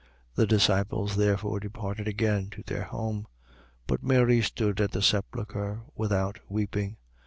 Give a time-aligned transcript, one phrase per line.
[0.33, 3.25] The disciples therefore departed again to their home.
[3.81, 3.81] 20:11.
[3.85, 6.97] But Mary stood at the sepulchre without, weeping.